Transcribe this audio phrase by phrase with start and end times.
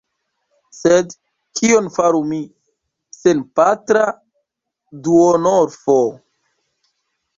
[0.75, 1.11] Sed
[1.59, 2.39] kion faru mi,
[3.17, 4.07] senpatra
[5.09, 5.99] duonorfo?